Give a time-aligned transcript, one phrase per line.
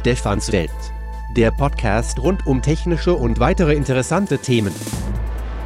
[0.00, 0.70] Stefans Welt.
[1.28, 4.74] Der Podcast rund um technische und weitere interessante Themen.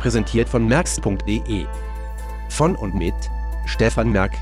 [0.00, 1.66] Präsentiert von merx.de.
[2.48, 3.14] Von und mit
[3.64, 4.32] Stefan Merk.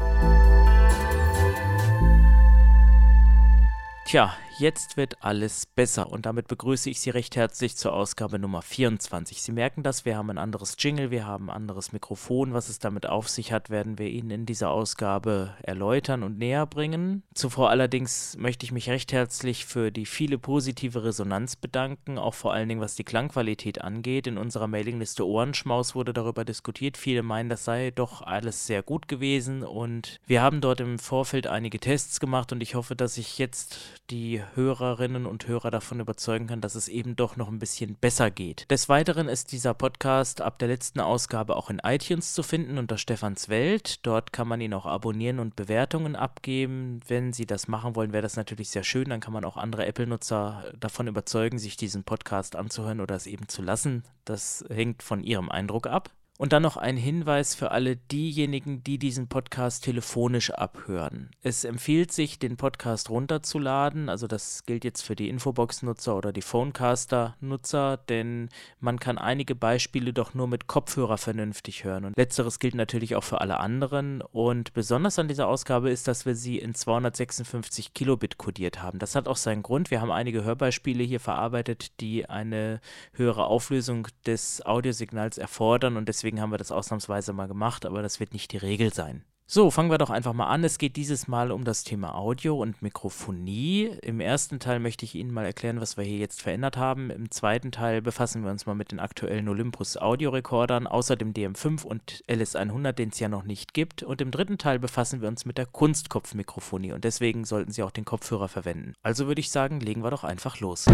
[4.06, 8.61] Tja, Jetzt wird alles besser und damit begrüße ich Sie recht herzlich zur Ausgabe Nummer
[8.61, 9.41] 24.
[9.41, 12.52] Sie merken das, wir haben ein anderes Jingle, wir haben ein anderes Mikrofon.
[12.52, 16.66] Was es damit auf sich hat, werden wir Ihnen in dieser Ausgabe erläutern und näher
[16.66, 17.23] bringen.
[17.34, 22.52] Zuvor allerdings möchte ich mich recht herzlich für die viele positive Resonanz bedanken, auch vor
[22.52, 24.27] allen Dingen was die Klangqualität angeht.
[24.27, 26.98] In unserer Mailingliste Ohrenschmaus wurde darüber diskutiert.
[26.98, 31.46] Viele meinen, das sei doch alles sehr gut gewesen und wir haben dort im Vorfeld
[31.46, 33.79] einige Tests gemacht und ich hoffe, dass ich jetzt
[34.10, 38.30] die Hörerinnen und Hörer davon überzeugen kann, dass es eben doch noch ein bisschen besser
[38.30, 38.70] geht.
[38.70, 42.98] Des Weiteren ist dieser Podcast ab der letzten Ausgabe auch in iTunes zu finden unter
[42.98, 44.06] Stefans Welt.
[44.06, 47.01] Dort kann man ihn auch abonnieren und Bewertungen abgeben.
[47.06, 49.10] Wenn Sie das machen wollen, wäre das natürlich sehr schön.
[49.10, 53.48] Dann kann man auch andere Apple-Nutzer davon überzeugen, sich diesen Podcast anzuhören oder es eben
[53.48, 54.04] zu lassen.
[54.24, 56.10] Das hängt von Ihrem Eindruck ab.
[56.38, 61.30] Und dann noch ein Hinweis für alle diejenigen, die diesen Podcast telefonisch abhören.
[61.43, 64.09] Es empfiehlt sich, den Podcast runterzuladen.
[64.09, 68.49] Also das gilt jetzt für die Infobox-Nutzer oder die Phonecaster-Nutzer, denn
[68.81, 72.06] man kann einige Beispiele doch nur mit Kopfhörer vernünftig hören.
[72.06, 74.22] Und letzteres gilt natürlich auch für alle anderen.
[74.22, 78.99] Und besonders an dieser Ausgabe ist, dass wir sie in 256 Kilobit kodiert haben.
[78.99, 79.91] Das hat auch seinen Grund.
[79.91, 82.81] Wir haben einige Hörbeispiele hier verarbeitet, die eine
[83.12, 88.00] höhere Auflösung des Audiosignals erfordern und deswegen Deswegen haben wir das ausnahmsweise mal gemacht, aber
[88.00, 89.25] das wird nicht die Regel sein.
[89.44, 90.62] So, fangen wir doch einfach mal an.
[90.62, 93.91] Es geht dieses Mal um das Thema Audio und Mikrofonie.
[94.03, 97.10] Im ersten Teil möchte ich Ihnen mal erklären, was wir hier jetzt verändert haben.
[97.10, 101.82] Im zweiten Teil befassen wir uns mal mit den aktuellen Olympus Audiorekordern, außer dem DM5
[101.82, 104.04] und LS100, den es ja noch nicht gibt.
[104.04, 107.91] Und im dritten Teil befassen wir uns mit der Kunstkopfmikrofonie und deswegen sollten Sie auch
[107.91, 108.94] den Kopfhörer verwenden.
[109.03, 110.86] Also würde ich sagen, legen wir doch einfach los.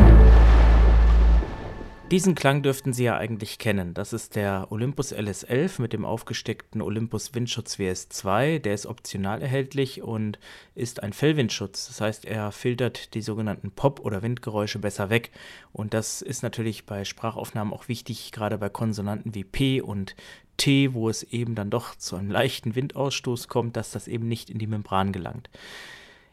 [2.10, 3.92] Diesen Klang dürften Sie ja eigentlich kennen.
[3.92, 8.60] Das ist der Olympus LS11 mit dem aufgesteckten Olympus Windschutz WS2.
[8.60, 10.38] Der ist optional erhältlich und
[10.74, 11.88] ist ein Fellwindschutz.
[11.88, 15.32] Das heißt, er filtert die sogenannten Pop- oder Windgeräusche besser weg.
[15.70, 20.16] Und das ist natürlich bei Sprachaufnahmen auch wichtig, gerade bei Konsonanten wie P und
[20.56, 24.48] T, wo es eben dann doch zu einem leichten Windausstoß kommt, dass das eben nicht
[24.48, 25.50] in die Membran gelangt.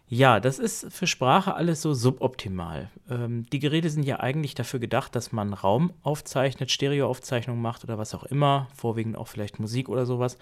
[0.08, 2.92] Ja, das ist für Sprache alles so suboptimal.
[3.10, 7.98] Ähm, die Geräte sind ja eigentlich dafür gedacht, dass man Raum aufzeichnet, Stereoaufzeichnungen macht oder
[7.98, 10.38] was auch immer, vorwiegend auch vielleicht Musik oder sowas,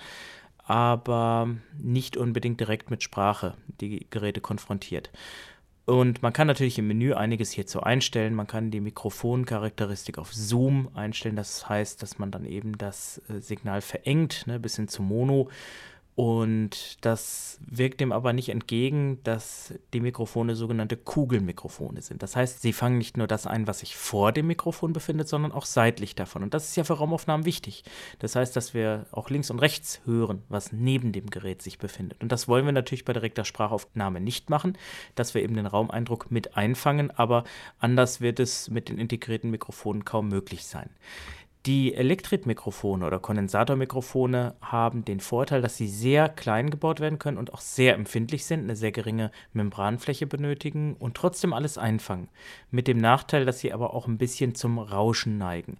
[0.57, 1.49] aber
[1.81, 5.11] nicht unbedingt direkt mit Sprache die Geräte konfrontiert.
[5.85, 8.33] Und man kann natürlich im Menü einiges hierzu einstellen.
[8.35, 11.35] Man kann die Mikrofoncharakteristik auf Zoom einstellen.
[11.35, 15.49] Das heißt, dass man dann eben das äh, Signal verengt, ne, bis hin zu Mono
[16.15, 22.21] und das wirkt dem aber nicht entgegen, dass die Mikrofone sogenannte Kugelmikrofone sind.
[22.21, 25.51] Das heißt, sie fangen nicht nur das ein, was sich vor dem Mikrofon befindet, sondern
[25.51, 26.43] auch seitlich davon.
[26.43, 27.83] Und das ist ja für Raumaufnahmen wichtig.
[28.19, 32.21] Das heißt, dass wir auch links und rechts hören, was neben dem Gerät sich befindet.
[32.21, 34.77] Und das wollen wir natürlich bei direkter Sprachaufnahme nicht machen,
[35.15, 37.43] dass wir eben den Raumeindruck mit einfangen, aber
[37.79, 40.91] anders wird es mit den integrierten Mikrofonen kaum möglich sein.
[41.65, 47.53] Die Elektretmikrofone oder Kondensatormikrofone haben den Vorteil, dass sie sehr klein gebaut werden können und
[47.53, 52.27] auch sehr empfindlich sind, eine sehr geringe Membranfläche benötigen und trotzdem alles einfangen.
[52.69, 55.77] Mit dem Nachteil, dass sie aber auch ein bisschen zum Rauschen neigen.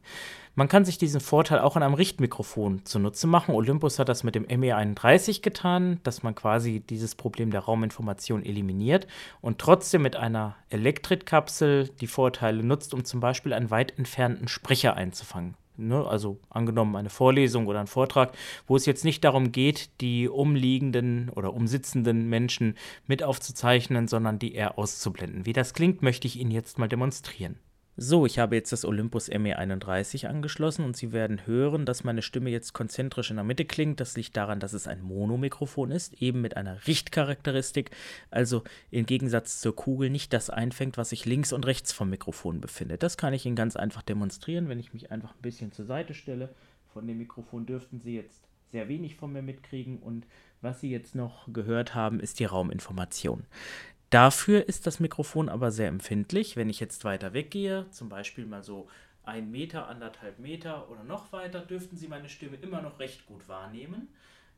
[0.55, 3.53] Man kann sich diesen Vorteil auch an einem Richtmikrofon zunutze machen.
[3.53, 9.05] Olympus hat das mit dem ME31 getan, dass man quasi dieses Problem der Rauminformation eliminiert
[9.41, 14.95] und trotzdem mit einer Elektritkapsel die Vorteile nutzt, um zum Beispiel einen weit entfernten Sprecher
[14.95, 15.57] einzufangen.
[15.75, 20.29] Ne, also angenommen eine Vorlesung oder ein Vortrag, wo es jetzt nicht darum geht, die
[20.29, 22.75] umliegenden oder umsitzenden Menschen
[23.07, 25.47] mit aufzuzeichnen, sondern die eher auszublenden.
[25.47, 27.57] Wie das klingt, möchte ich Ihnen jetzt mal demonstrieren.
[27.95, 32.49] So, ich habe jetzt das Olympus ME31 angeschlossen und Sie werden hören, dass meine Stimme
[32.49, 33.99] jetzt konzentrisch in der Mitte klingt.
[33.99, 37.91] Das liegt daran, dass es ein Monomikrofon ist, eben mit einer Richtcharakteristik,
[38.31, 42.61] also im Gegensatz zur Kugel nicht das einfängt, was sich links und rechts vom Mikrofon
[42.61, 43.03] befindet.
[43.03, 46.15] Das kann ich Ihnen ganz einfach demonstrieren, wenn ich mich einfach ein bisschen zur Seite
[46.15, 46.49] stelle.
[46.93, 50.25] Von dem Mikrofon dürften Sie jetzt sehr wenig von mir mitkriegen und
[50.61, 53.45] was Sie jetzt noch gehört haben, ist die Rauminformation.
[54.13, 56.55] Dafür ist das Mikrofon aber sehr empfindlich.
[56.55, 58.87] Wenn ich jetzt weiter weggehe, zum Beispiel mal so
[59.23, 63.47] ein Meter, anderthalb Meter oder noch weiter, dürften Sie meine Stimme immer noch recht gut
[63.47, 64.09] wahrnehmen.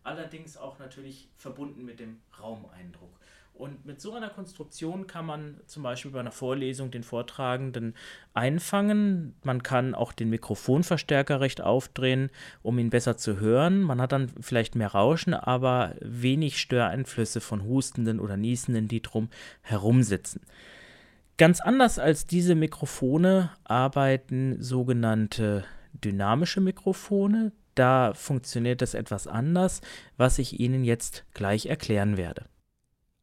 [0.03, 3.17] Allerdings auch natürlich verbunden mit dem Raumeindruck.
[3.57, 7.95] Und mit so einer Konstruktion kann man zum Beispiel bei einer Vorlesung den Vortragenden
[8.33, 9.33] einfangen.
[9.43, 12.31] Man kann auch den Mikrofonverstärker recht aufdrehen,
[12.63, 13.81] um ihn besser zu hören.
[13.81, 19.29] Man hat dann vielleicht mehr Rauschen, aber wenig Störeinflüsse von Hustenden oder Niesenden, die drum
[19.61, 20.41] herum sitzen.
[21.37, 25.63] Ganz anders als diese Mikrofone arbeiten sogenannte
[25.93, 27.53] dynamische Mikrofone.
[27.73, 29.79] Da funktioniert das etwas anders,
[30.17, 32.45] was ich Ihnen jetzt gleich erklären werde.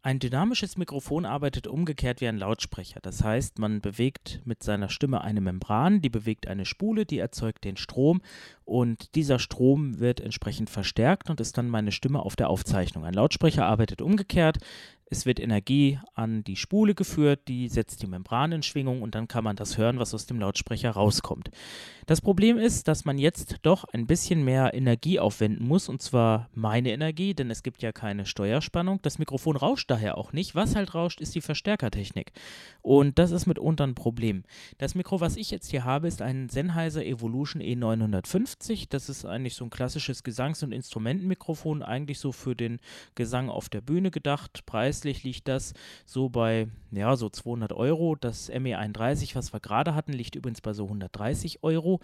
[0.04, 2.98] Ein dynamisches Mikrofon arbeitet umgekehrt wie ein Lautsprecher.
[3.00, 7.62] Das heißt, man bewegt mit seiner Stimme eine Membran, die bewegt eine Spule, die erzeugt
[7.62, 8.20] den Strom
[8.64, 13.04] und dieser Strom wird entsprechend verstärkt und ist dann meine Stimme auf der Aufzeichnung.
[13.04, 14.58] Ein Lautsprecher arbeitet umgekehrt.
[15.12, 19.28] Es wird Energie an die Spule geführt, die setzt die Membran in Schwingung und dann
[19.28, 21.50] kann man das hören, was aus dem Lautsprecher rauskommt.
[22.06, 26.48] Das Problem ist, dass man jetzt doch ein bisschen mehr Energie aufwenden muss und zwar
[26.54, 29.00] meine Energie, denn es gibt ja keine Steuerspannung.
[29.02, 30.54] Das Mikrofon rauscht daher auch nicht.
[30.54, 32.32] Was halt rauscht, ist die Verstärkertechnik
[32.80, 34.44] und das ist mitunter ein Problem.
[34.78, 38.86] Das Mikro, was ich jetzt hier habe, ist ein Sennheiser Evolution E950.
[38.88, 42.80] Das ist eigentlich so ein klassisches Gesangs- und Instrumentenmikrofon, eigentlich so für den
[43.14, 44.64] Gesang auf der Bühne gedacht.
[44.64, 45.74] Preis Preislich liegt das
[46.06, 48.14] so bei, ja, so 200 Euro.
[48.14, 51.98] Das ME31, was wir gerade hatten, liegt übrigens bei so 130 Euro.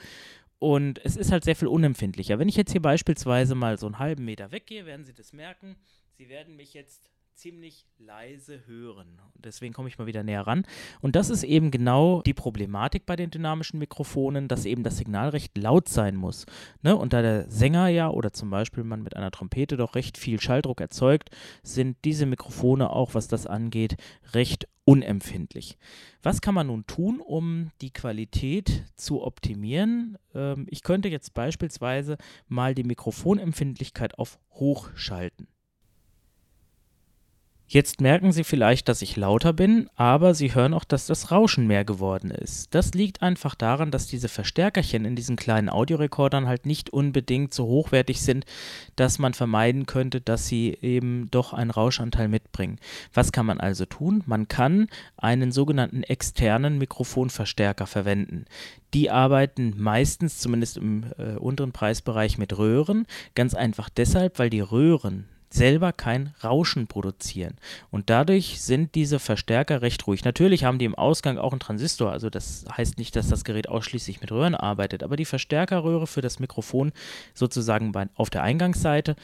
[0.58, 2.40] Und es ist halt sehr viel unempfindlicher.
[2.40, 5.76] Wenn ich jetzt hier beispielsweise mal so einen halben Meter weggehe, werden Sie das merken.
[6.16, 7.08] Sie werden mich jetzt
[7.38, 9.20] ziemlich leise hören.
[9.36, 10.64] deswegen komme ich mal wieder näher ran.
[11.00, 15.28] Und das ist eben genau die Problematik bei den dynamischen Mikrofonen, dass eben das Signal
[15.28, 16.46] recht laut sein muss.
[16.82, 16.96] Ne?
[16.96, 20.40] Und da der Sänger ja oder zum Beispiel man mit einer Trompete doch recht viel
[20.40, 21.30] Schalldruck erzeugt,
[21.62, 23.96] sind diese Mikrofone auch, was das angeht,
[24.34, 25.78] recht unempfindlich.
[26.24, 30.18] Was kann man nun tun, um die Qualität zu optimieren?
[30.34, 32.16] Ähm, ich könnte jetzt beispielsweise
[32.48, 35.46] mal die Mikrofonempfindlichkeit auf hoch schalten.
[37.70, 41.66] Jetzt merken Sie vielleicht, dass ich lauter bin, aber Sie hören auch, dass das Rauschen
[41.66, 42.74] mehr geworden ist.
[42.74, 47.66] Das liegt einfach daran, dass diese Verstärkerchen in diesen kleinen Audiorekordern halt nicht unbedingt so
[47.66, 48.46] hochwertig sind,
[48.96, 52.78] dass man vermeiden könnte, dass sie eben doch einen Rauschanteil mitbringen.
[53.12, 54.22] Was kann man also tun?
[54.24, 54.88] Man kann
[55.18, 58.46] einen sogenannten externen Mikrofonverstärker verwenden.
[58.94, 63.06] Die arbeiten meistens, zumindest im äh, unteren Preisbereich, mit Röhren.
[63.34, 67.56] Ganz einfach deshalb, weil die Röhren selber kein Rauschen produzieren.
[67.90, 70.24] Und dadurch sind diese Verstärker recht ruhig.
[70.24, 73.68] Natürlich haben die im Ausgang auch einen Transistor, also das heißt nicht, dass das Gerät
[73.68, 76.92] ausschließlich mit Röhren arbeitet, aber die Verstärkerröhre für das Mikrofon
[77.34, 79.16] sozusagen bei, auf der Eingangsseite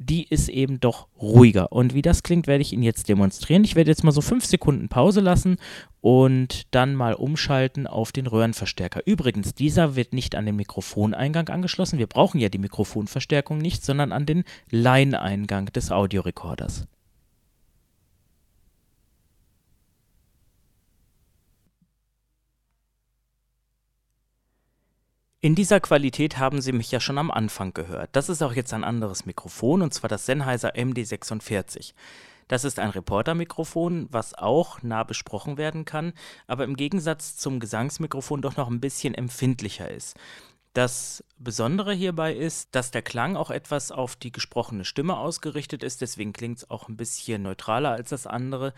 [0.00, 1.72] die ist eben doch ruhiger.
[1.72, 3.64] Und wie das klingt, werde ich Ihnen jetzt demonstrieren.
[3.64, 5.58] Ich werde jetzt mal so fünf Sekunden Pause lassen
[6.00, 9.02] und dann mal umschalten auf den Röhrenverstärker.
[9.04, 11.98] Übrigens, dieser wird nicht an den Mikrofoneingang angeschlossen.
[11.98, 16.86] Wir brauchen ja die Mikrofonverstärkung nicht, sondern an den Line-Eingang des Audiorekorders.
[25.42, 28.10] In dieser Qualität haben Sie mich ja schon am Anfang gehört.
[28.12, 31.94] Das ist auch jetzt ein anderes Mikrofon und zwar das Sennheiser MD46.
[32.46, 36.12] Das ist ein Reporter-Mikrofon, was auch nah besprochen werden kann,
[36.46, 40.14] aber im Gegensatz zum Gesangsmikrofon doch noch ein bisschen empfindlicher ist.
[40.74, 46.02] Das Besondere hierbei ist, dass der Klang auch etwas auf die gesprochene Stimme ausgerichtet ist,
[46.02, 48.74] deswegen klingt es auch ein bisschen neutraler als das andere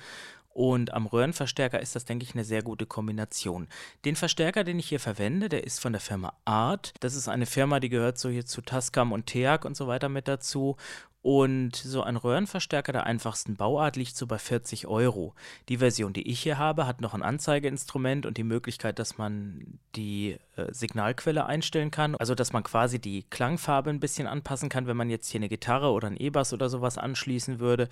[0.55, 3.69] und am Röhrenverstärker ist das, denke ich, eine sehr gute Kombination.
[4.05, 6.93] Den Verstärker, den ich hier verwende, der ist von der Firma Art.
[7.01, 10.09] Das ist eine Firma, die gehört so hier zu Tascam und Teak und so weiter
[10.09, 10.77] mit dazu.
[11.23, 15.35] Und so ein Röhrenverstärker der einfachsten Bauart liegt so bei 40 Euro.
[15.69, 19.79] Die Version, die ich hier habe, hat noch ein Anzeigeinstrument und die Möglichkeit, dass man
[19.94, 22.17] die äh, Signalquelle einstellen kann.
[22.17, 25.49] Also, dass man quasi die Klangfarbe ein bisschen anpassen kann, wenn man jetzt hier eine
[25.49, 27.89] Gitarre oder ein E-Bass oder sowas anschließen würde.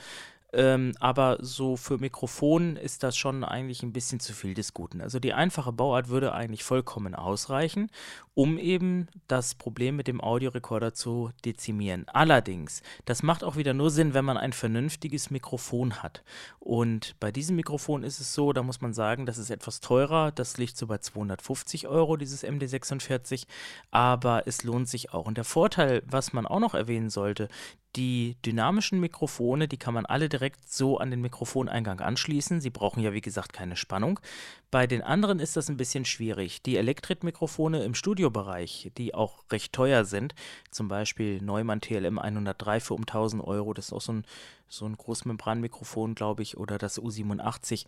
[0.52, 5.00] Ähm, aber so für Mikrofon ist das schon eigentlich ein bisschen zu viel des Guten.
[5.00, 7.90] Also die einfache Bauart würde eigentlich vollkommen ausreichen,
[8.34, 12.06] um eben das Problem mit dem Audiorekorder zu dezimieren.
[12.08, 16.24] Allerdings, das macht auch wieder nur Sinn, wenn man ein vernünftiges Mikrofon hat.
[16.58, 20.32] Und bei diesem Mikrofon ist es so, da muss man sagen, das ist etwas teurer.
[20.32, 23.46] Das liegt so bei 250 Euro, dieses MD46.
[23.90, 25.26] Aber es lohnt sich auch.
[25.26, 27.48] Und der Vorteil, was man auch noch erwähnen sollte,
[27.96, 32.60] die dynamischen Mikrofone, die kann man alle direkt so an den Mikrofoneingang anschließen.
[32.60, 34.20] Sie brauchen ja, wie gesagt, keine Spannung.
[34.70, 36.62] Bei den anderen ist das ein bisschen schwierig.
[36.62, 40.34] Die Elektrit-Mikrofone im Studiobereich, die auch recht teuer sind,
[40.70, 44.24] zum Beispiel Neumann TLM 103 für um 1000 Euro, das ist auch so ein,
[44.68, 47.86] so ein Großmembranmikrofon, glaube ich, oder das U87,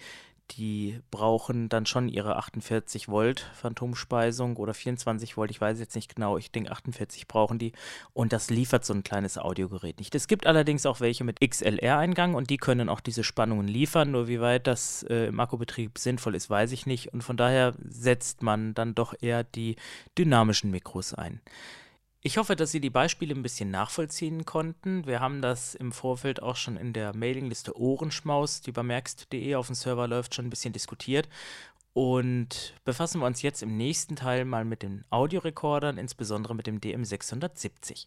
[0.56, 6.14] die brauchen dann schon ihre 48 Volt Phantomspeisung oder 24 Volt, ich weiß jetzt nicht
[6.14, 7.72] genau, ich denke 48 brauchen die
[8.12, 10.14] und das liefert so ein kleines Audiogerät nicht.
[10.14, 14.28] Es gibt allerdings auch welche mit XLR-Eingang und die können auch diese Spannungen liefern, nur
[14.28, 18.42] wie weit das äh, im Akkubetrieb sinnvoll ist, weiß ich nicht und von daher setzt
[18.42, 19.76] man dann doch eher die
[20.18, 21.40] dynamischen Mikros ein.
[22.24, 25.06] Ich hoffe, dass Sie die Beispiele ein bisschen nachvollziehen konnten.
[25.06, 29.66] Wir haben das im Vorfeld auch schon in der Mailingliste Ohrenschmaus, die bei merkst.de auf
[29.66, 31.28] dem Server läuft, schon ein bisschen diskutiert.
[31.94, 36.78] Und befassen wir uns jetzt im nächsten Teil mal mit den Audiorekordern, insbesondere mit dem
[36.78, 38.06] DM670.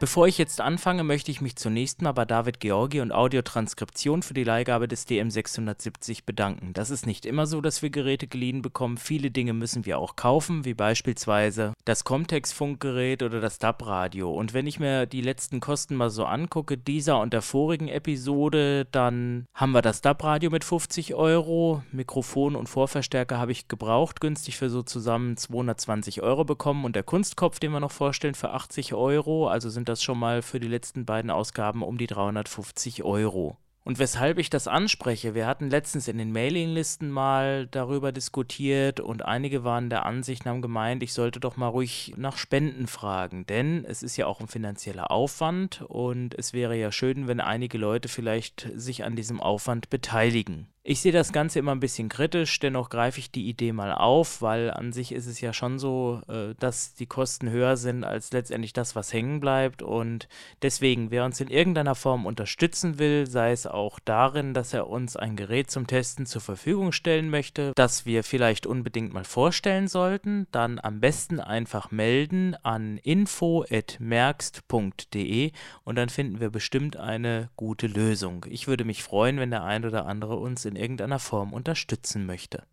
[0.00, 4.32] Bevor ich jetzt anfange, möchte ich mich zunächst mal bei David Georgi und Audiotranskription für
[4.32, 6.72] die Leihgabe des DM670 bedanken.
[6.72, 8.96] Das ist nicht immer so, dass wir Geräte geliehen bekommen.
[8.96, 14.30] Viele Dinge müssen wir auch kaufen, wie beispielsweise das Comtex-Funkgerät oder das DAB-Radio.
[14.32, 18.86] Und wenn ich mir die letzten Kosten mal so angucke, dieser und der vorigen Episode,
[18.92, 24.58] dann haben wir das DAB-Radio mit 50 Euro, Mikrofon und Vorverstärker habe ich gebraucht, günstig
[24.58, 28.94] für so zusammen 220 Euro bekommen und der Kunstkopf, den wir noch vorstellen, für 80
[28.94, 33.56] Euro, also sind das schon mal für die letzten beiden Ausgaben um die 350 Euro.
[33.88, 39.24] Und weshalb ich das anspreche, wir hatten letztens in den Mailinglisten mal darüber diskutiert und
[39.24, 43.46] einige waren der Ansicht und haben gemeint, ich sollte doch mal ruhig nach Spenden fragen,
[43.46, 47.78] denn es ist ja auch ein finanzieller Aufwand und es wäre ja schön, wenn einige
[47.78, 50.66] Leute vielleicht sich an diesem Aufwand beteiligen.
[50.90, 54.40] Ich sehe das Ganze immer ein bisschen kritisch, dennoch greife ich die Idee mal auf,
[54.40, 58.32] weil an sich ist es ja schon so, äh, dass die Kosten höher sind als
[58.32, 59.82] letztendlich das, was hängen bleibt.
[59.82, 60.28] Und
[60.62, 65.14] deswegen, wer uns in irgendeiner Form unterstützen will, sei es auch darin, dass er uns
[65.14, 70.46] ein Gerät zum Testen zur Verfügung stellen möchte, das wir vielleicht unbedingt mal vorstellen sollten,
[70.52, 75.52] dann am besten einfach melden an info.merkst.de
[75.84, 78.46] und dann finden wir bestimmt eine gute Lösung.
[78.48, 82.64] Ich würde mich freuen, wenn der ein oder andere uns in irgendeiner Form unterstützen möchte.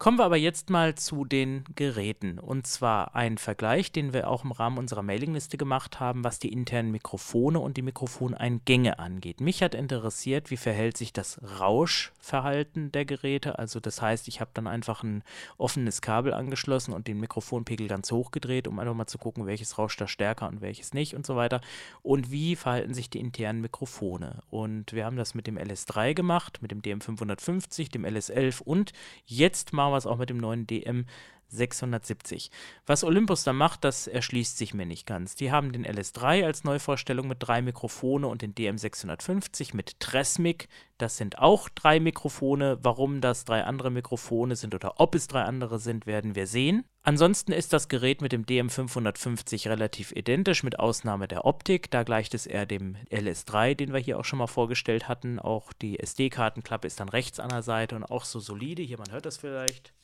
[0.00, 2.38] Kommen wir aber jetzt mal zu den Geräten.
[2.38, 6.50] Und zwar ein Vergleich, den wir auch im Rahmen unserer Mailingliste gemacht haben, was die
[6.50, 9.42] internen Mikrofone und die Mikrofoneingänge angeht.
[9.42, 13.58] Mich hat interessiert, wie verhält sich das Rauschverhalten der Geräte.
[13.58, 15.22] Also das heißt, ich habe dann einfach ein
[15.58, 19.76] offenes Kabel angeschlossen und den Mikrofonpegel ganz hoch gedreht, um einfach mal zu gucken, welches
[19.76, 21.60] rauscht da stärker und welches nicht und so weiter.
[22.00, 24.42] Und wie verhalten sich die internen Mikrofone.
[24.48, 28.94] Und wir haben das mit dem LS3 gemacht, mit dem DM550, dem LS11 und
[29.26, 31.06] jetzt mal es auch mit dem neuen DM
[31.50, 32.50] 670.
[32.86, 35.34] Was Olympus da macht, das erschließt sich mir nicht ganz.
[35.34, 40.68] Die haben den LS3 als Neuvorstellung mit drei Mikrofone und den DM650 mit Tresmic.
[40.98, 42.78] Das sind auch drei Mikrofone.
[42.82, 46.84] Warum das drei andere Mikrofone sind oder ob es drei andere sind, werden wir sehen.
[47.02, 51.90] Ansonsten ist das Gerät mit dem DM550 relativ identisch, mit Ausnahme der Optik.
[51.90, 55.38] Da gleicht es eher dem LS3, den wir hier auch schon mal vorgestellt hatten.
[55.38, 58.82] Auch die SD-Kartenklappe ist dann rechts an der Seite und auch so solide.
[58.82, 59.94] Hier, man hört das vielleicht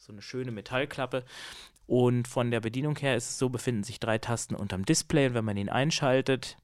[0.00, 1.24] so eine schöne Metallklappe.
[1.86, 5.34] Und von der Bedienung her ist es so, befinden sich drei Tasten unterm Display und
[5.34, 6.56] wenn man ihn einschaltet,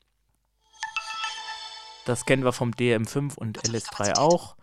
[2.06, 4.56] das kennen wir vom DM5 und LS3 auch.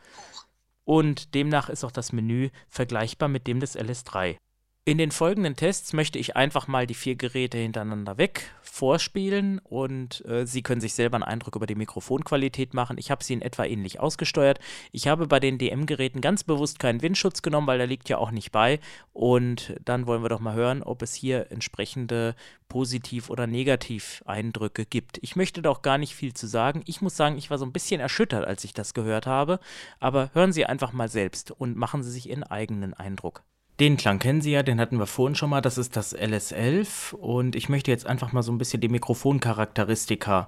[0.86, 4.38] Und demnach ist auch das Menü vergleichbar mit dem des LS3.
[4.86, 10.26] In den folgenden Tests möchte ich einfach mal die vier Geräte hintereinander weg vorspielen und
[10.26, 12.98] äh, Sie können sich selber einen Eindruck über die Mikrofonqualität machen.
[12.98, 14.60] Ich habe sie in etwa ähnlich ausgesteuert.
[14.92, 18.32] Ich habe bei den DM-Geräten ganz bewusst keinen Windschutz genommen, weil der liegt ja auch
[18.32, 18.82] nicht bei.
[19.14, 22.36] Und dann wollen wir doch mal hören, ob es hier entsprechende
[22.68, 25.18] Positiv- oder Negativ-Eindrücke gibt.
[25.22, 26.84] Ich möchte da auch gar nicht viel zu sagen.
[26.88, 29.62] Ich muss sagen, ich war so ein bisschen erschüttert, als ich das gehört habe.
[30.02, 33.46] Aber hören Sie einfach mal selbst und machen Sie sich Ihren eigenen Eindruck.
[33.80, 35.62] Den Klang kennen Sie ja, den hatten wir vorhin schon mal.
[35.62, 40.48] Das ist das LS11 und ich möchte jetzt einfach mal so ein bisschen die Mikrofoncharakteristika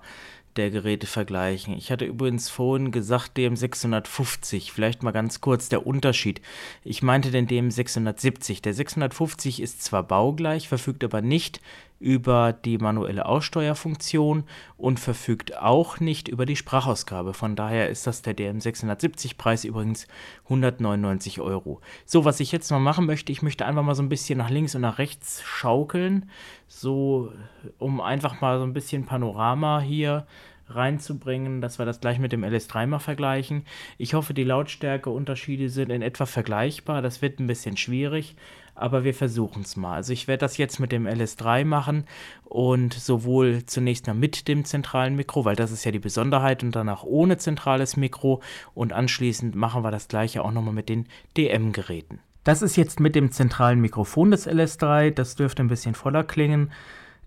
[0.55, 1.75] der Geräte vergleichen.
[1.75, 4.72] Ich hatte übrigens vorhin gesagt DM650.
[4.72, 6.39] Vielleicht mal ganz kurz der Unterschied.
[6.84, 8.62] Ich meinte den DM670.
[8.62, 11.60] Der 650 ist zwar baugleich, verfügt aber nicht
[11.99, 14.43] über die manuelle Aussteuerfunktion
[14.77, 17.33] und verfügt auch nicht über die Sprachausgabe.
[17.33, 20.07] Von daher ist das der DM670 Preis übrigens
[20.45, 21.81] 199 Euro.
[22.05, 24.49] So, was ich jetzt noch machen möchte, ich möchte einfach mal so ein bisschen nach
[24.49, 26.29] links und nach rechts schaukeln,
[26.67, 27.31] so
[27.79, 30.27] um einfach mal so ein bisschen Panorama hier
[30.67, 33.65] reinzubringen, dass wir das gleich mit dem LS3 mal vergleichen.
[33.98, 37.01] Ich hoffe, die Lautstärkeunterschiede sind in etwa vergleichbar.
[37.01, 38.36] Das wird ein bisschen schwierig
[38.75, 39.95] aber wir versuchen es mal.
[39.95, 42.03] Also ich werde das jetzt mit dem LS3 machen
[42.43, 46.75] und sowohl zunächst mal mit dem zentralen Mikro, weil das ist ja die Besonderheit und
[46.75, 48.41] danach ohne zentrales Mikro
[48.74, 51.07] und anschließend machen wir das gleiche auch nochmal mit den
[51.38, 52.19] DM-Geräten.
[52.43, 56.72] Das ist jetzt mit dem zentralen Mikrofon des LS3, das dürfte ein bisschen voller klingen.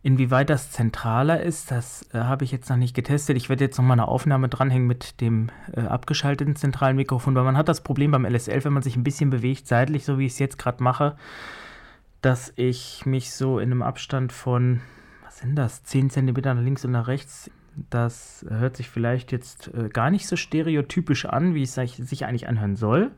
[0.02, 3.36] Inwieweit das zentraler ist, das äh, habe ich jetzt noch nicht getestet.
[3.36, 7.42] Ich werde jetzt noch mal eine Aufnahme dranhängen mit dem äh, abgeschalteten zentralen Mikrofon, weil
[7.42, 10.26] man hat das Problem beim LS11, wenn man sich ein bisschen bewegt, seitlich, so wie
[10.26, 11.16] ich es jetzt gerade mache,
[12.22, 14.80] dass ich mich so in einem Abstand von,
[15.24, 17.50] was sind das, 10 cm nach links und nach rechts
[17.90, 22.46] Das hört sich vielleicht jetzt äh, gar nicht so stereotypisch an, wie es sich eigentlich
[22.46, 23.10] anhören soll.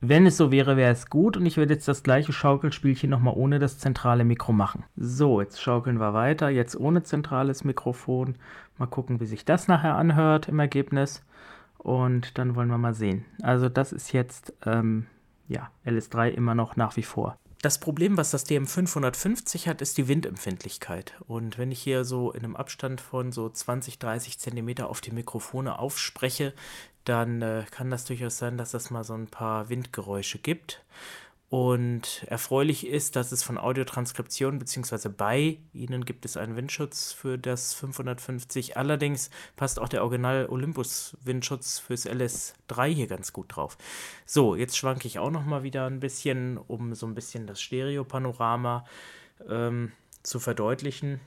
[0.00, 3.34] Wenn es so wäre, wäre es gut und ich werde jetzt das gleiche Schaukelspielchen nochmal
[3.34, 4.84] ohne das zentrale Mikro machen.
[4.96, 8.36] So, jetzt schaukeln wir weiter, jetzt ohne zentrales Mikrofon.
[8.76, 11.24] Mal gucken, wie sich das nachher anhört im Ergebnis.
[11.78, 13.24] Und dann wollen wir mal sehen.
[13.42, 15.06] Also das ist jetzt, ähm,
[15.48, 17.38] ja, LS3 immer noch nach wie vor.
[17.62, 21.14] Das Problem, was das DM550 hat, ist die Windempfindlichkeit.
[21.26, 25.10] Und wenn ich hier so in einem Abstand von so 20, 30 Zentimeter auf die
[25.10, 26.52] Mikrofone aufspreche,
[27.06, 30.84] dann äh, kann das durchaus sein, dass das mal so ein paar Windgeräusche gibt.
[31.48, 35.08] Und erfreulich ist, dass es von Audiotranskription bzw.
[35.08, 38.76] bei Ihnen gibt es einen Windschutz für das 550.
[38.76, 43.78] Allerdings passt auch der Original Olympus Windschutz fürs LS3 hier ganz gut drauf.
[44.24, 47.60] So, jetzt schwanke ich auch noch mal wieder ein bisschen, um so ein bisschen das
[47.60, 48.84] Stereopanorama
[49.48, 49.92] ähm,
[50.24, 51.20] zu verdeutlichen.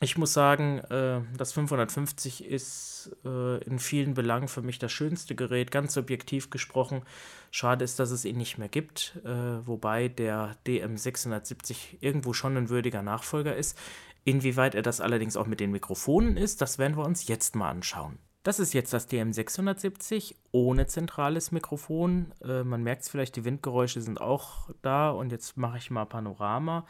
[0.00, 5.34] Ich muss sagen, äh, das 550 ist äh, in vielen Belangen für mich das schönste
[5.34, 7.02] Gerät, ganz subjektiv gesprochen.
[7.50, 12.68] Schade ist, dass es ihn nicht mehr gibt, äh, wobei der DM670 irgendwo schon ein
[12.68, 13.78] würdiger Nachfolger ist.
[14.24, 17.70] Inwieweit er das allerdings auch mit den Mikrofonen ist, das werden wir uns jetzt mal
[17.70, 18.18] anschauen.
[18.42, 22.32] Das ist jetzt das DM670 ohne zentrales Mikrofon.
[22.44, 26.04] Äh, man merkt es vielleicht, die Windgeräusche sind auch da und jetzt mache ich mal
[26.04, 26.84] Panorama.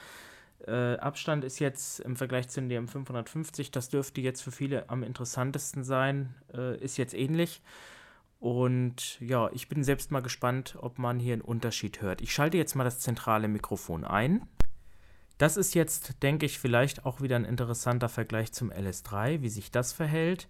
[0.67, 5.03] Äh, Abstand ist jetzt im Vergleich zu dem 550, das dürfte jetzt für viele am
[5.03, 7.63] interessantesten sein, äh, ist jetzt ähnlich.
[8.39, 12.21] Und ja, ich bin selbst mal gespannt, ob man hier einen Unterschied hört.
[12.21, 14.47] Ich schalte jetzt mal das zentrale Mikrofon ein.
[15.39, 19.71] Das ist jetzt, denke ich, vielleicht auch wieder ein interessanter Vergleich zum LS3, wie sich
[19.71, 20.49] das verhält.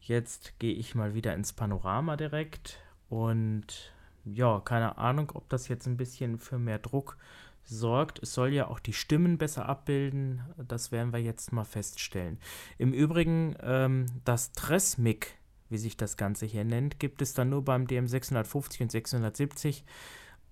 [0.00, 3.92] Jetzt gehe ich mal wieder ins Panorama direkt und
[4.24, 7.16] ja, keine Ahnung, ob das jetzt ein bisschen für mehr Druck
[7.64, 8.22] sorgt.
[8.22, 10.42] Es soll ja auch die Stimmen besser abbilden.
[10.68, 12.38] Das werden wir jetzt mal feststellen.
[12.78, 15.38] Im Übrigen, ähm, das Tressmic,
[15.68, 19.84] wie sich das Ganze hier nennt, gibt es dann nur beim DM650 und 670.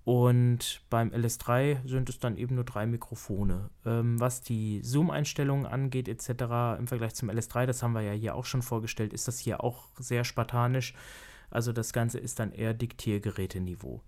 [0.03, 3.69] Und beim LS3 sind es dann eben nur drei Mikrofone.
[3.85, 8.33] Ähm, was die Zoom-Einstellungen angeht, etc., im Vergleich zum LS3, das haben wir ja hier
[8.33, 10.95] auch schon vorgestellt, ist das hier auch sehr spartanisch.
[11.51, 14.01] Also das Ganze ist dann eher Diktiergeräteniveau.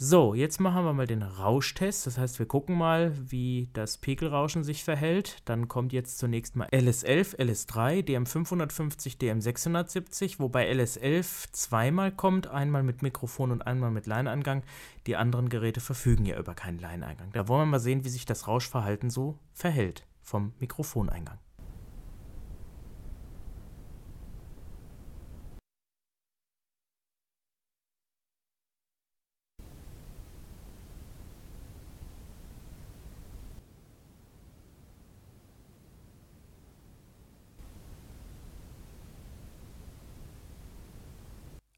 [0.00, 2.06] So, jetzt machen wir mal den Rauschtest.
[2.06, 5.38] Das heißt, wir gucken mal, wie das Pegelrauschen sich verhält.
[5.44, 13.02] Dann kommt jetzt zunächst mal LS11, LS3, DM550, DM670, wobei LS11 zweimal kommt, einmal mit
[13.02, 14.62] Mikrofon und einmal mit Line-Eingang.
[15.08, 17.32] Die anderen Geräte verfügen ja über keinen Line-Eingang.
[17.32, 21.40] Da wollen wir mal sehen, wie sich das Rauschverhalten so verhält vom Mikrofoneingang.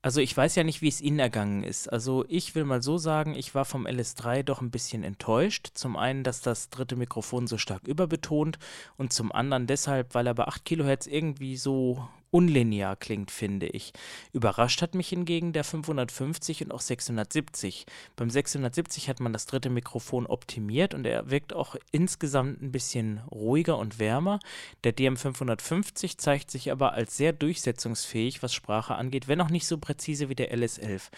[0.02, 1.86] Also ich weiß ja nicht, wie es Ihnen ergangen ist.
[1.92, 5.72] Also ich will mal so sagen, ich war vom LS3 doch ein bisschen enttäuscht.
[5.74, 8.58] Zum einen, dass das dritte Mikrofon so stark überbetont
[8.96, 13.92] und zum anderen deshalb, weil er bei 8 Kilohertz irgendwie so unlinear klingt, finde ich.
[14.32, 17.86] Überrascht hat mich hingegen der 550 und auch 670.
[18.16, 23.20] Beim 670 hat man das dritte Mikrofon optimiert und er wirkt auch insgesamt ein bisschen
[23.30, 24.38] ruhiger und wärmer.
[24.84, 29.78] Der DM550 zeigt sich aber als sehr durchsetzungsfähig, was Sprache angeht, wenn auch nicht so
[29.78, 31.10] präzise wie der LS11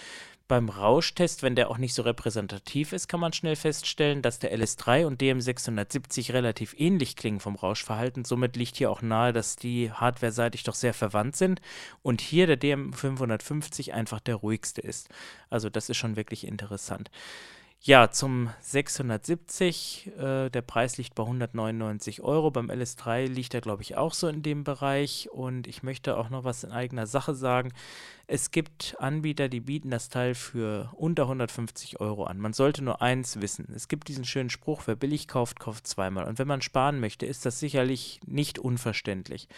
[0.48, 4.56] beim Rauschtest, wenn der auch nicht so repräsentativ ist, kann man schnell feststellen, dass der
[4.56, 8.24] LS3 und DM670 relativ ähnlich klingen vom Rauschverhalten.
[8.24, 11.60] Somit liegt hier auch nahe, dass die hardware-seitig doch sehr verwandt sind
[12.02, 15.08] und hier der DM550 einfach der ruhigste ist.
[15.50, 17.10] Also das ist schon wirklich interessant.
[17.84, 22.52] Ja, zum 670, äh, der Preis liegt bei 199 Euro.
[22.52, 25.28] Beim LS3 liegt er, glaube ich, auch so in dem Bereich.
[25.32, 27.72] Und ich möchte auch noch was in eigener Sache sagen.
[28.34, 32.38] Es gibt Anbieter, die bieten das Teil für unter 150 Euro an.
[32.38, 33.70] Man sollte nur eins wissen.
[33.76, 36.24] Es gibt diesen schönen Spruch, wer billig kauft, kauft zweimal.
[36.24, 39.48] Und wenn man sparen möchte, ist das sicherlich nicht unverständlich.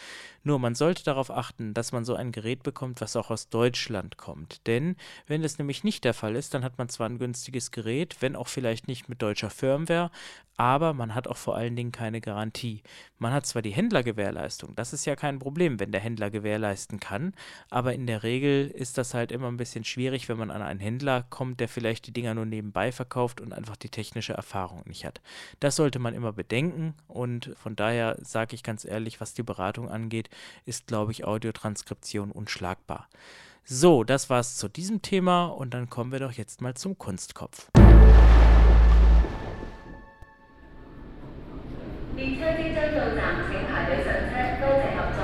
[0.42, 4.16] Nur man sollte darauf achten, dass man so ein Gerät bekommt, was auch aus Deutschland
[4.16, 4.66] kommt.
[4.66, 4.96] Denn
[5.28, 8.34] wenn das nämlich nicht der Fall ist, dann hat man zwar ein günstiges Gerät, wenn
[8.34, 10.10] auch vielleicht nicht mit deutscher Firmware,
[10.56, 12.82] aber man hat auch vor allen Dingen keine Garantie.
[13.18, 17.34] Man hat zwar die Händlergewährleistung, das ist ja kein Problem, wenn der Händler gewährleisten kann,
[17.70, 20.79] aber in der Regel ist das halt immer ein bisschen schwierig, wenn man an einen
[20.79, 25.05] Händler kommt, der vielleicht die Dinger nur nebenbei verkauft und einfach die technische Erfahrung nicht
[25.05, 25.21] hat.
[25.59, 29.89] Das sollte man immer bedenken und von daher sage ich ganz ehrlich, was die Beratung
[29.89, 30.29] angeht,
[30.65, 33.07] ist, glaube ich, Audiotranskription unschlagbar.
[33.63, 37.69] So, das war's zu diesem Thema und dann kommen wir doch jetzt mal zum Kunstkopf.
[42.15, 45.19] 列车即将到站，请排队上车，多谢合作。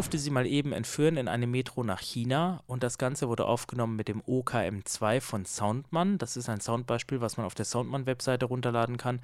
[0.00, 3.96] Durfte sie mal eben entführen in eine Metro nach China und das Ganze wurde aufgenommen
[3.96, 6.16] mit dem OKM2 von Soundmann.
[6.16, 9.20] Das ist ein Soundbeispiel, was man auf der Soundmann-Webseite runterladen kann.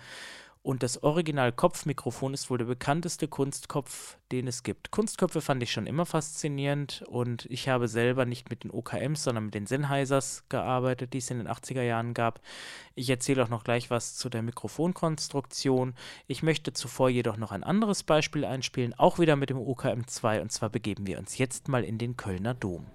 [0.67, 4.91] Und das Original-Kopfmikrofon ist wohl der bekannteste Kunstkopf, den es gibt.
[4.91, 9.45] Kunstköpfe fand ich schon immer faszinierend und ich habe selber nicht mit den OKMs, sondern
[9.45, 12.41] mit den Sennheisers gearbeitet, die es in den 80er Jahren gab.
[12.97, 15.95] Ich erzähle auch noch gleich was zu der Mikrofonkonstruktion.
[16.27, 20.51] Ich möchte zuvor jedoch noch ein anderes Beispiel einspielen, auch wieder mit dem OKM2 und
[20.51, 22.87] zwar begeben wir uns jetzt mal in den Kölner Dom.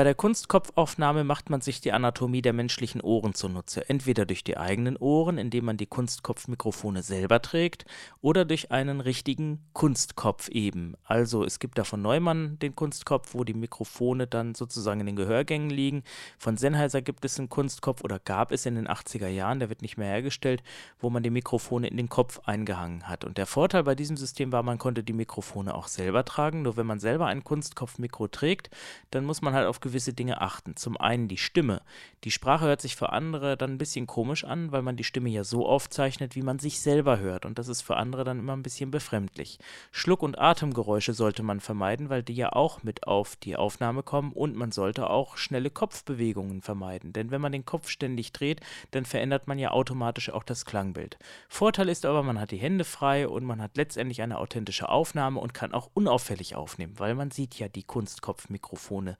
[0.00, 4.56] Bei der Kunstkopfaufnahme macht man sich die Anatomie der menschlichen Ohren zunutze, entweder durch die
[4.56, 7.84] eigenen Ohren, indem man die Kunstkopfmikrofone selber trägt,
[8.22, 10.94] oder durch einen richtigen Kunstkopf eben.
[11.04, 15.16] Also es gibt da von Neumann den Kunstkopf, wo die Mikrofone dann sozusagen in den
[15.16, 16.02] Gehörgängen liegen.
[16.38, 19.82] Von Sennheiser gibt es einen Kunstkopf oder gab es in den 80er Jahren, der wird
[19.82, 20.62] nicht mehr hergestellt,
[20.98, 23.26] wo man die Mikrofone in den Kopf eingehangen hat.
[23.26, 26.62] Und der Vorteil bei diesem System war, man konnte die Mikrofone auch selber tragen.
[26.62, 28.70] Nur wenn man selber ein Kunstkopfmikro trägt,
[29.10, 30.76] dann muss man halt auf gewisse Dinge achten.
[30.76, 31.82] Zum einen die Stimme.
[32.22, 35.30] Die Sprache hört sich für andere dann ein bisschen komisch an, weil man die Stimme
[35.30, 37.44] ja so aufzeichnet, wie man sich selber hört.
[37.44, 39.58] Und das ist für andere dann immer ein bisschen befremdlich.
[39.90, 44.32] Schluck- und Atemgeräusche sollte man vermeiden, weil die ja auch mit auf die Aufnahme kommen.
[44.32, 47.12] Und man sollte auch schnelle Kopfbewegungen vermeiden.
[47.12, 48.60] Denn wenn man den Kopf ständig dreht,
[48.92, 51.18] dann verändert man ja automatisch auch das Klangbild.
[51.48, 55.40] Vorteil ist aber, man hat die Hände frei und man hat letztendlich eine authentische Aufnahme
[55.40, 59.16] und kann auch unauffällig aufnehmen, weil man sieht ja die Kunstkopfmikrofone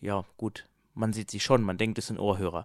[0.00, 2.64] ja, gut, man sieht sie schon, man denkt, es sind Ohrhörer.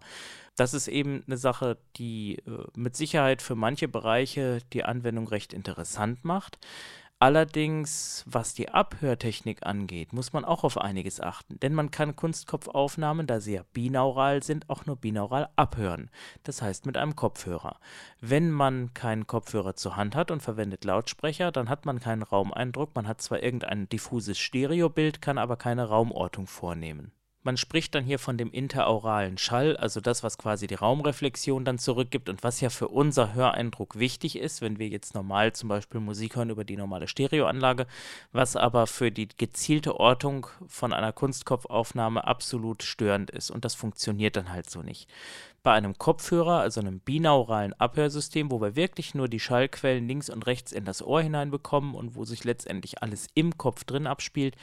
[0.55, 5.53] Das ist eben eine Sache, die äh, mit Sicherheit für manche Bereiche die Anwendung recht
[5.53, 6.59] interessant macht.
[7.23, 13.27] Allerdings, was die Abhörtechnik angeht, muss man auch auf einiges achten, denn man kann Kunstkopfaufnahmen,
[13.27, 16.09] da sie ja binaural sind, auch nur binaural abhören,
[16.43, 17.79] das heißt mit einem Kopfhörer.
[18.19, 22.93] Wenn man keinen Kopfhörer zur Hand hat und verwendet Lautsprecher, dann hat man keinen Raumeindruck,
[22.93, 27.13] man hat zwar irgendein diffuses Stereobild, kann aber keine Raumortung vornehmen.
[27.45, 31.77] Man spricht dann hier von dem interauralen Schall, also das, was quasi die Raumreflexion dann
[31.77, 35.99] zurückgibt und was ja für unser Höreindruck wichtig ist, wenn wir jetzt normal zum Beispiel
[35.99, 37.85] Musik hören über die normale Stereoanlage,
[38.31, 44.37] was aber für die gezielte Ortung von einer Kunstkopfaufnahme absolut störend ist und das funktioniert
[44.37, 45.09] dann halt so nicht.
[45.63, 50.45] Bei einem Kopfhörer, also einem binauralen Abhörsystem, wo wir wirklich nur die Schallquellen links und
[50.45, 54.55] rechts in das Ohr hineinbekommen und wo sich letztendlich alles im Kopf drin abspielt,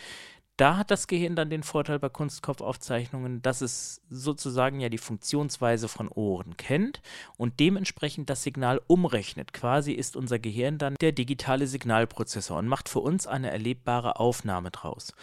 [0.61, 5.88] da hat das Gehirn dann den Vorteil bei Kunstkopfaufzeichnungen, dass es sozusagen ja die Funktionsweise
[5.88, 7.01] von Ohren kennt
[7.38, 9.55] und dementsprechend das Signal umrechnet.
[9.55, 14.70] Quasi ist unser Gehirn dann der digitale Signalprozessor und macht für uns eine erlebbare Aufnahme
[14.70, 15.14] draus.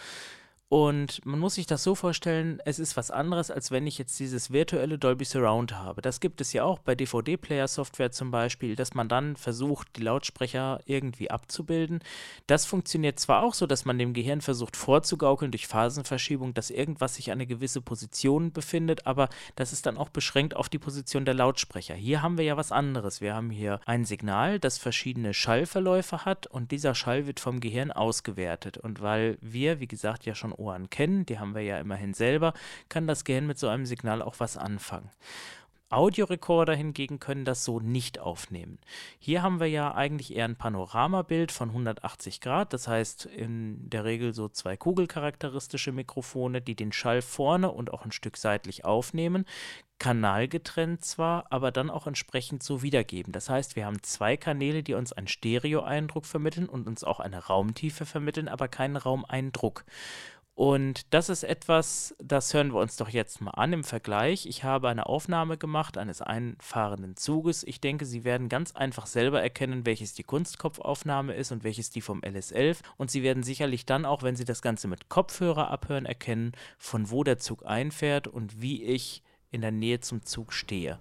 [0.70, 4.20] Und man muss sich das so vorstellen, es ist was anderes, als wenn ich jetzt
[4.20, 6.02] dieses virtuelle Dolby Surround habe.
[6.02, 10.80] Das gibt es ja auch bei DVD-Player-Software zum Beispiel, dass man dann versucht, die Lautsprecher
[10.84, 12.00] irgendwie abzubilden.
[12.46, 17.14] Das funktioniert zwar auch so, dass man dem Gehirn versucht vorzugaukeln durch Phasenverschiebung, dass irgendwas
[17.14, 21.24] sich an eine gewisse Position befindet, aber das ist dann auch beschränkt auf die Position
[21.24, 21.94] der Lautsprecher.
[21.94, 23.22] Hier haben wir ja was anderes.
[23.22, 27.90] Wir haben hier ein Signal, das verschiedene Schallverläufe hat und dieser Schall wird vom Gehirn
[27.90, 28.76] ausgewertet.
[28.76, 32.52] Und weil wir, wie gesagt, ja schon Ohren kennen, die haben wir ja immerhin selber,
[32.88, 35.10] kann das Gehirn mit so einem Signal auch was anfangen.
[35.90, 38.78] Audiorekorder hingegen können das so nicht aufnehmen.
[39.18, 44.04] Hier haben wir ja eigentlich eher ein Panoramabild von 180 Grad, das heißt in der
[44.04, 49.46] Regel so zwei kugelcharakteristische Mikrofone, die den Schall vorne und auch ein Stück seitlich aufnehmen,
[49.98, 53.32] kanalgetrennt zwar, aber dann auch entsprechend so wiedergeben.
[53.32, 57.46] Das heißt, wir haben zwei Kanäle, die uns einen Stereoeindruck vermitteln und uns auch eine
[57.46, 59.86] Raumtiefe vermitteln, aber keinen Raumeindruck.
[60.58, 64.44] Und das ist etwas, das hören wir uns doch jetzt mal an im Vergleich.
[64.44, 67.62] Ich habe eine Aufnahme gemacht eines einfahrenden Zuges.
[67.62, 72.00] Ich denke, Sie werden ganz einfach selber erkennen, welches die Kunstkopfaufnahme ist und welches die
[72.00, 72.78] vom LS11.
[72.96, 77.08] Und Sie werden sicherlich dann auch, wenn Sie das Ganze mit Kopfhörer abhören, erkennen, von
[77.12, 80.98] wo der Zug einfährt und wie ich in der Nähe zum Zug stehe.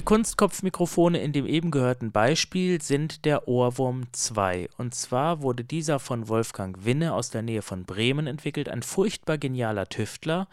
[0.00, 4.70] Die Kunstkopfmikrofone in dem eben gehörten Beispiel sind der Ohrwurm 2.
[4.78, 9.36] Und zwar wurde dieser von Wolfgang Winne aus der Nähe von Bremen entwickelt, ein furchtbar
[9.36, 10.48] genialer Tüftler,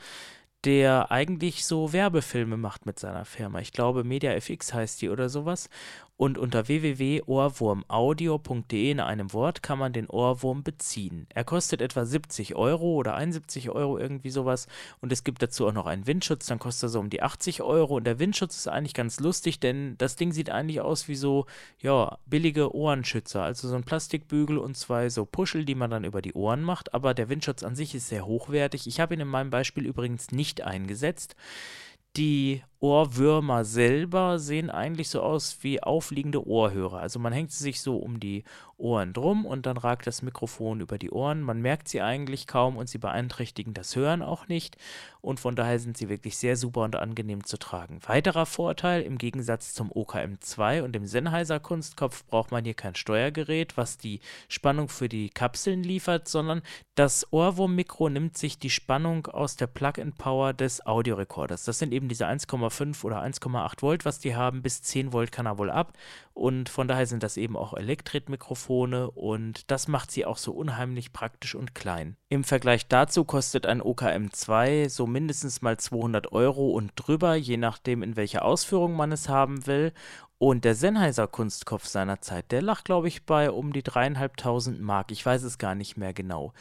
[0.65, 3.59] der eigentlich so Werbefilme macht mit seiner Firma.
[3.59, 5.69] Ich glaube, MediaFX heißt die oder sowas.
[6.19, 11.27] Und unter www.ohrwurmaudio.de in einem Wort kann man den Ohrwurm beziehen.
[11.29, 14.65] Er kostet etwa 70 Euro oder 71 Euro, irgendwie sowas.
[14.99, 17.61] Und es gibt dazu auch noch einen Windschutz, dann kostet er so um die 80
[17.61, 17.97] Euro.
[17.97, 21.45] Und der Windschutz ist eigentlich ganz lustig, denn das Ding sieht eigentlich aus wie so,
[21.79, 23.43] ja, billige Ohrenschützer.
[23.43, 26.95] Also so ein Plastikbügel und zwei so Puschel, die man dann über die Ohren macht.
[26.95, 28.87] Aber der Windschutz an sich ist sehr hochwertig.
[28.87, 31.35] Ich habe ihn in meinem Beispiel übrigens nicht eingesetzt.
[32.15, 36.99] Die Ohrwürmer selber sehen eigentlich so aus wie aufliegende Ohrhörer.
[36.99, 38.43] Also man hängt sie sich so um die
[38.77, 41.41] Ohren drum und dann ragt das Mikrofon über die Ohren.
[41.41, 44.77] Man merkt sie eigentlich kaum und sie beeinträchtigen das Hören auch nicht.
[45.21, 47.99] Und von daher sind sie wirklich sehr super und angenehm zu tragen.
[48.05, 53.75] Weiterer Vorteil, im Gegensatz zum OKM2 und dem Sennheiser Kunstkopf braucht man hier kein Steuergerät,
[53.77, 56.61] was die Spannung für die Kapseln liefert, sondern
[56.93, 61.65] das Ohrwurmmikro nimmt sich die Spannung aus der Plug-in-Power des Audiorekorders.
[61.65, 62.66] Das sind eben diese 1,5
[63.03, 64.61] oder 1,8 Volt, was die haben.
[64.61, 65.93] Bis 10 Volt kann er wohl ab.
[66.33, 71.11] Und von daher sind das eben auch Elektret-Mikrofone und das macht sie auch so unheimlich
[71.11, 72.15] praktisch und klein.
[72.29, 78.03] Im Vergleich dazu kostet ein OKM2 so mindestens mal 200 Euro und drüber, je nachdem
[78.03, 79.93] in welcher Ausführung man es haben will.
[80.37, 85.11] Und der Sennheiser Kunstkopf seiner Zeit, der lag, glaube ich, bei um die dreieinhalbtausend Mark.
[85.11, 86.53] Ich weiß es gar nicht mehr genau.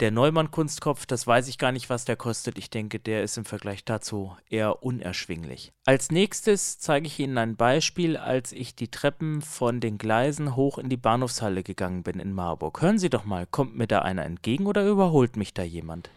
[0.00, 2.58] Der Neumann-Kunstkopf, das weiß ich gar nicht, was der kostet.
[2.58, 5.72] Ich denke, der ist im Vergleich dazu eher unerschwinglich.
[5.86, 10.78] Als nächstes zeige ich Ihnen ein Beispiel, als ich die Treppen von den Gleisen hoch
[10.78, 12.82] in die Bahnhofshalle gegangen bin in Marburg.
[12.82, 16.10] Hören Sie doch mal, kommt mir da einer entgegen oder überholt mich da jemand?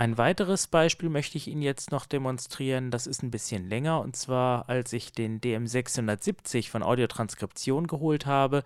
[0.00, 2.90] Ein weiteres Beispiel möchte ich Ihnen jetzt noch demonstrieren.
[2.90, 8.64] Das ist ein bisschen länger und zwar, als ich den DM670 von Audiotranskription geholt habe,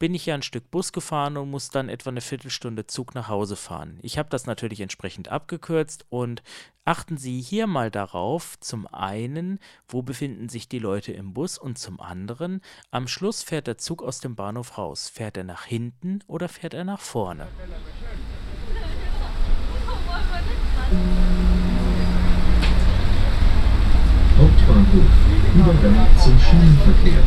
[0.00, 3.28] bin ich ja ein Stück Bus gefahren und muss dann etwa eine Viertelstunde Zug nach
[3.28, 4.00] Hause fahren.
[4.02, 6.42] Ich habe das natürlich entsprechend abgekürzt und
[6.84, 11.78] achten Sie hier mal darauf, zum einen, wo befinden sich die Leute im Bus und
[11.78, 15.08] zum anderen, am Schluss fährt der Zug aus dem Bahnhof raus.
[15.08, 17.46] Fährt er nach hinten oder fährt er nach vorne?
[24.38, 25.10] Hauptbahnhof.
[25.54, 27.22] Übergang zum Schienenverkehr.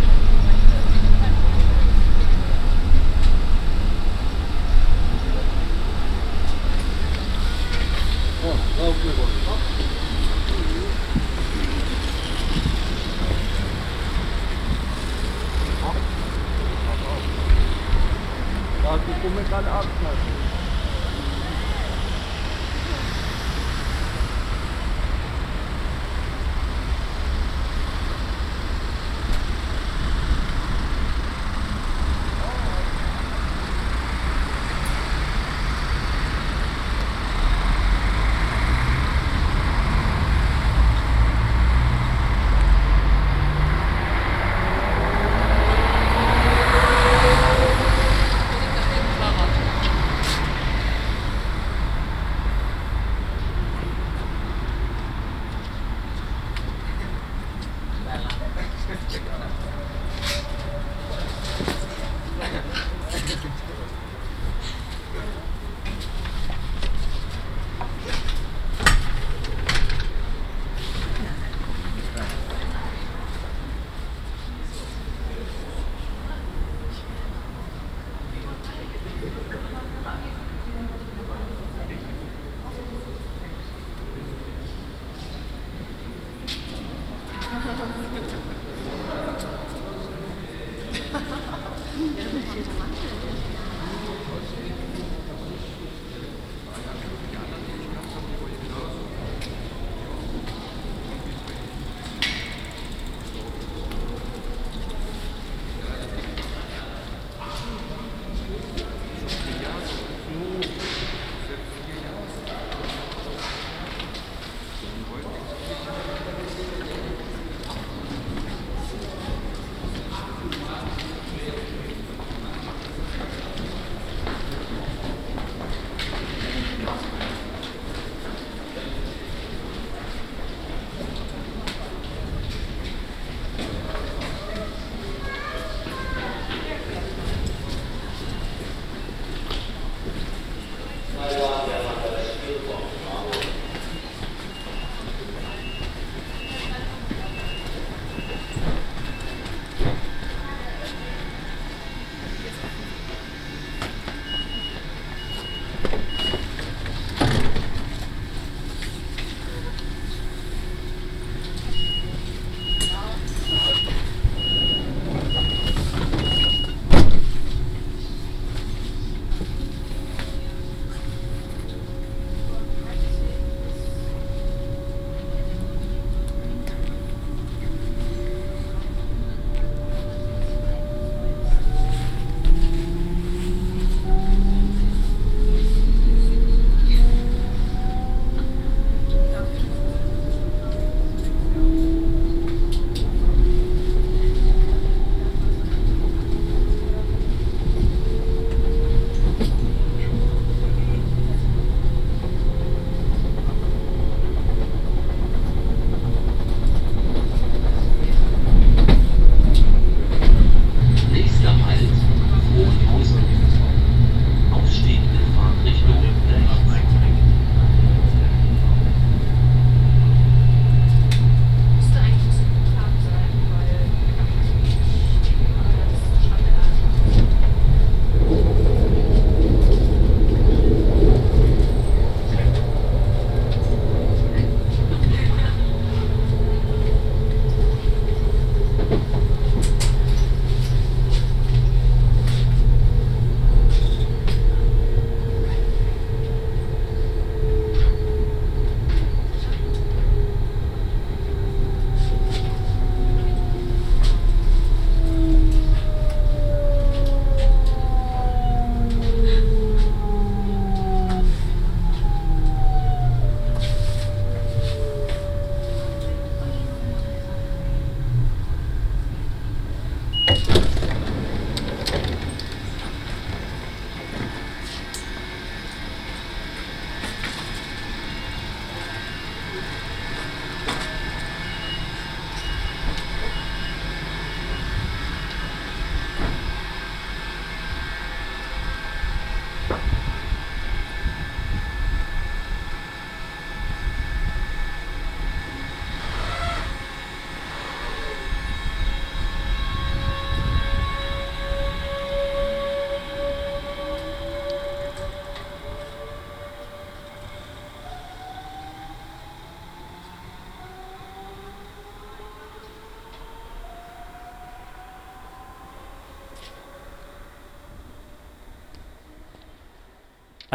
[19.07, 20.44] Die Gumme gerade abschneiden.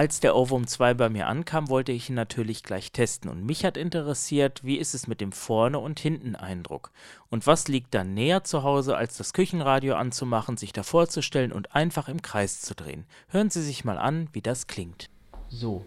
[0.00, 3.66] Als der Ovum 2 bei mir ankam, wollte ich ihn natürlich gleich testen und mich
[3.66, 6.90] hat interessiert, wie ist es mit dem Vorne- und Hinten-Eindruck?
[7.28, 11.52] Und was liegt da näher zu Hause, als das Küchenradio anzumachen, sich davor zu stellen
[11.52, 13.04] und einfach im Kreis zu drehen?
[13.28, 15.10] Hören Sie sich mal an, wie das klingt.
[15.50, 15.84] So,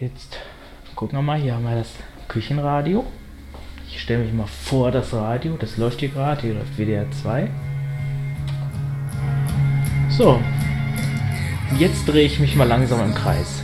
[0.00, 0.40] jetzt
[0.96, 1.92] gucken wir mal, hier haben wir das
[2.26, 3.06] Küchenradio.
[3.86, 7.48] Ich stelle mich mal vor das Radio, das läuft hier gerade, hier läuft WDR 2.
[10.08, 10.40] So,
[11.78, 13.62] Jetzt drehe ich mich mal langsam im Kreis.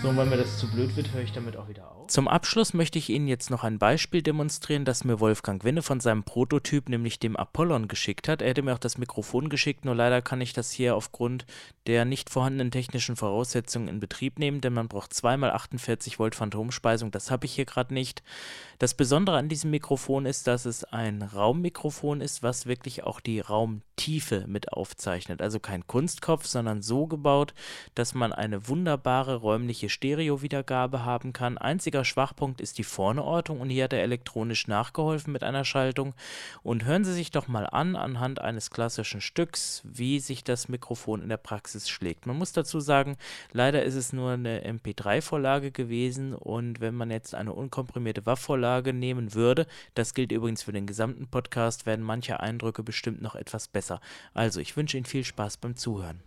[0.00, 2.06] So, und wenn mir das zu blöd wird, höre ich damit auch wieder auf.
[2.06, 5.98] Zum Abschluss möchte ich Ihnen jetzt noch ein Beispiel demonstrieren, das mir Wolfgang Winne von
[5.98, 8.40] seinem Prototyp, nämlich dem Apollon, geschickt hat.
[8.40, 11.46] Er hätte mir auch das Mikrofon geschickt, nur leider kann ich das hier aufgrund
[11.88, 17.10] der nicht vorhandenen technischen Voraussetzungen in Betrieb nehmen, denn man braucht zweimal 48 Volt Phantomspeisung.
[17.10, 18.22] Das habe ich hier gerade nicht.
[18.80, 23.40] Das Besondere an diesem Mikrofon ist, dass es ein Raummikrofon ist, was wirklich auch die
[23.40, 25.42] Raumtiefe mit aufzeichnet.
[25.42, 27.54] Also kein Kunstkopf, sondern so gebaut,
[27.96, 31.58] dass man eine wunderbare räumliche Stereo-Wiedergabe haben kann.
[31.58, 36.14] Einziger Schwachpunkt ist die Vorneortung und hier hat er elektronisch nachgeholfen mit einer Schaltung.
[36.62, 41.20] Und hören Sie sich doch mal an, anhand eines klassischen Stücks, wie sich das Mikrofon
[41.20, 42.26] in der Praxis schlägt.
[42.26, 43.16] Man muss dazu sagen,
[43.50, 49.34] leider ist es nur eine MP3-Vorlage gewesen und wenn man jetzt eine unkomprimierte WAV-Vorlage nehmen
[49.34, 54.00] würde, das gilt übrigens für den gesamten Podcast, werden manche Eindrücke bestimmt noch etwas besser.
[54.34, 56.22] Also, ich wünsche Ihnen viel Spaß beim Zuhören.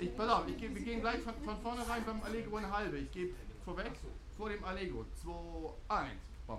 [0.00, 2.70] Ich, pass auf, ich geh, wir gehen gleich von, von vorne rein beim Allegro eine
[2.70, 2.98] halbe.
[2.98, 3.34] Ich gebe
[3.64, 3.92] vorweg
[4.36, 5.04] vor dem Allegro.
[5.22, 5.30] 2,
[5.88, 6.10] 1.
[6.46, 6.58] Das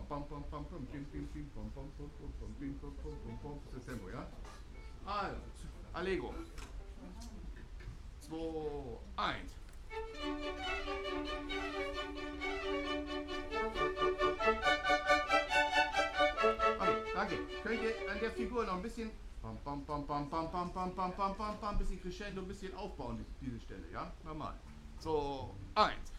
[3.68, 4.26] ist das Tempo, ja?
[5.06, 5.36] Also,
[5.94, 6.34] Allegro.
[8.28, 8.36] 2,
[9.18, 9.38] 1.
[16.80, 17.38] Okay, danke.
[17.64, 19.12] Könnt ihr an der Figur noch ein bisschen
[19.44, 22.74] Bam, bam, bam, bam, bam, bam, bam, bam, bam, bam, bam, bisschen crescendo, ein bisschen
[22.76, 24.12] aufbauen, diese Stelle, ja?
[24.24, 24.56] Normal.
[24.98, 26.15] So, eins.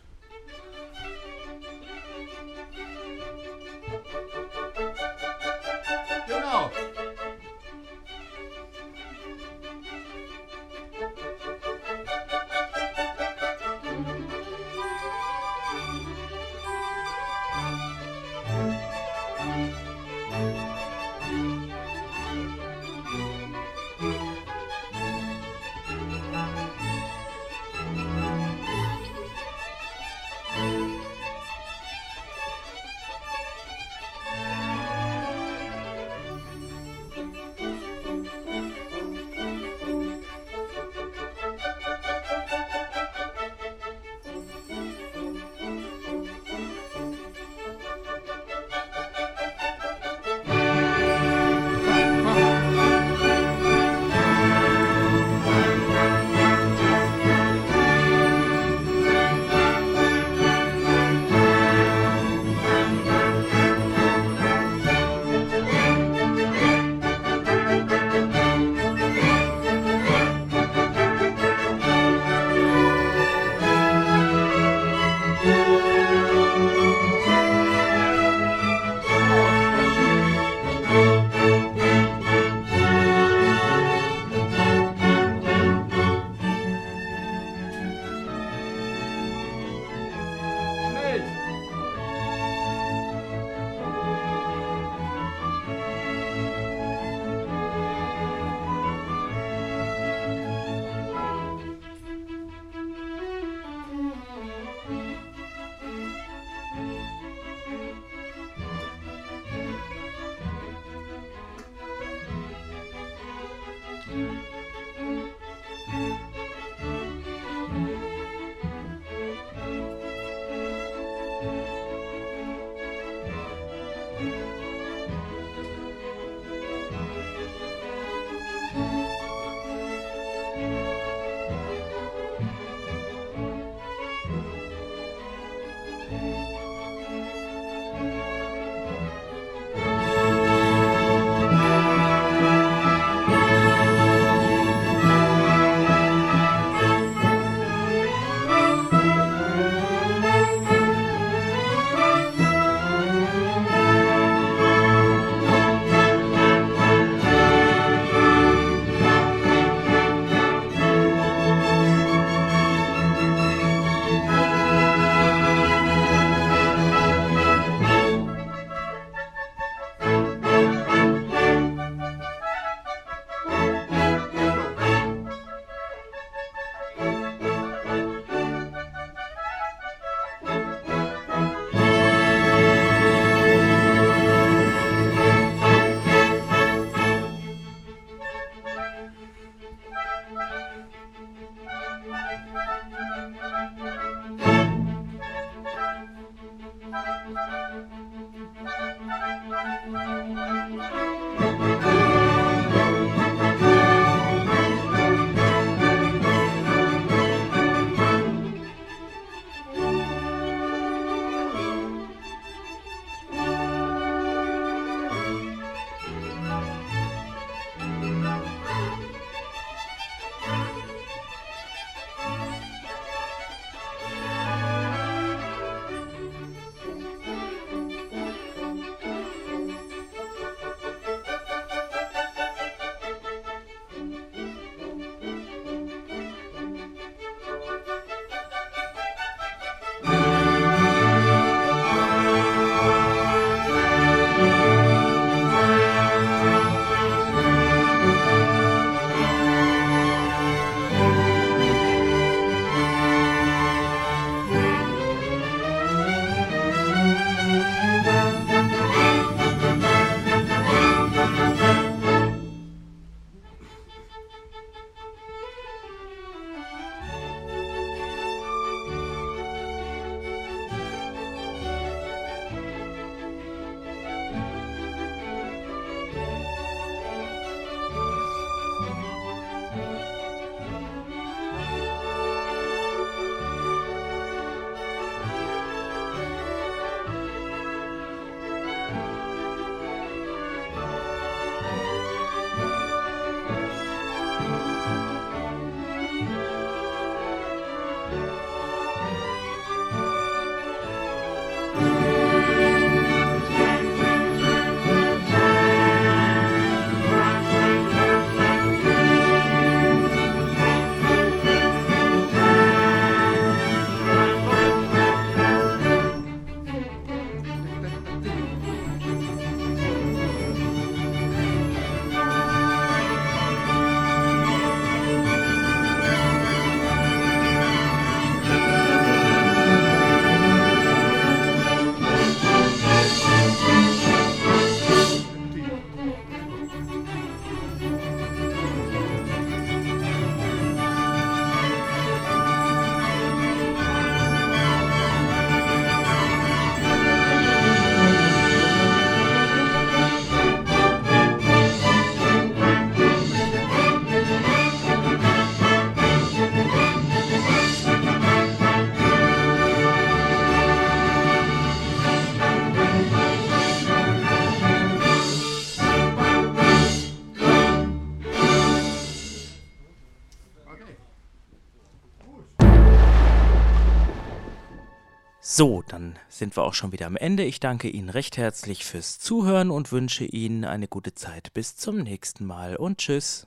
[376.39, 377.45] Sind wir auch schon wieder am Ende.
[377.45, 381.53] Ich danke Ihnen recht herzlich fürs Zuhören und wünsche Ihnen eine gute Zeit.
[381.55, 383.45] Bis zum nächsten Mal und tschüss.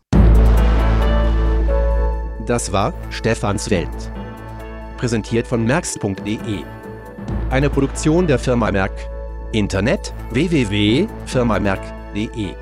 [2.45, 3.89] Das war Stefans Welt.
[4.97, 6.63] Präsentiert von merx.de.
[7.49, 8.93] Eine Produktion der Firma Merck.
[9.51, 12.55] Internet www.firmamerk.de